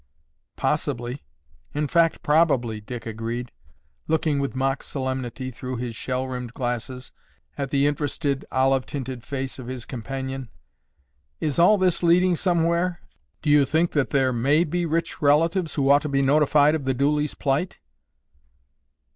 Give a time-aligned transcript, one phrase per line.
[0.55, 1.21] "Possibly.
[1.75, 3.51] In fact probably," Dick agreed,
[4.07, 7.11] looking with mock solemnity through his shell rimmed glasses
[7.55, 10.49] at the interested, olive tinted face of his companion.
[11.39, 12.99] "Is all this leading somewhere?
[13.43, 16.85] Do you think that there may be rich relatives who ought to be notified of
[16.85, 17.77] the Dooleys' plight?"